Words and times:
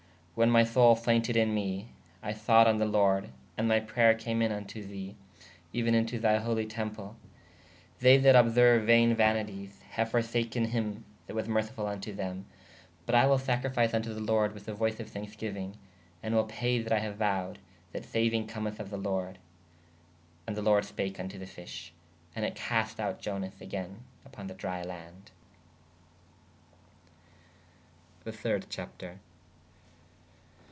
When 0.33 0.49
my 0.49 0.63
soule 0.63 0.95
faynted 0.95 1.37
in 1.37 1.53
me/ 1.53 1.89
I 2.23 2.33
thought 2.33 2.65
on 2.65 2.77
the 2.77 2.85
lorde: 2.85 3.29
& 3.47 3.57
my 3.61 3.79
prayer 3.79 4.15
came 4.15 4.41
in 4.41 4.51
vn 4.51 4.65
to 4.69 4.83
the/ 4.83 5.13
even 5.71 5.93
in 5.93 6.07
to 6.07 6.17
thy 6.17 6.39
holy 6.39 6.65
temple. 6.65 7.15
They 7.99 8.17
[that] 8.17 8.33
obserue 8.33 8.83
vayne 8.83 9.13
vanities/ 9.13 9.79
haue 9.95 10.05
forsakē 10.05 10.65
him 10.65 11.05
that 11.27 11.35
was 11.35 11.47
mercifull 11.47 11.85
vn 11.85 12.01
to 12.01 12.13
them. 12.13 12.47
But 13.05 13.13
I 13.13 13.27
wil 13.27 13.37
sacrifice 13.37 13.91
vn 13.91 14.01
to 14.03 14.15
the 14.15 14.51
with 14.51 14.65
the 14.65 14.73
voce 14.73 14.99
of 14.99 15.11
thankesgeuinge/ 15.11 15.75
& 16.03 16.23
will 16.23 16.45
paye 16.45 16.81
that 16.81 16.93
I 16.93 16.99
have 16.99 17.17
vowed/ 17.17 17.59
that 17.91 18.01
sauinge 18.03 18.49
cometh 18.49 18.79
of 18.79 18.89
the 18.89 18.97
lorde.¶ 18.97 19.37
And 20.47 20.57
the 20.57 20.63
lorde 20.63 20.85
spake 20.85 21.17
vn 21.17 21.29
to 21.29 21.37
the 21.37 21.45
fish: 21.45 21.93
and 22.35 22.45
it 22.45 22.55
cast 22.55 22.99
out 22.99 23.21
Ionas 23.21 23.59
agayne 23.61 23.99
vppon 24.27 24.47
[the] 24.47 24.55
drie 24.55 24.81
lande.¶ 24.81 25.31
The 28.23 28.31
.iij. 28.31 28.65
Chapter. 28.69 29.19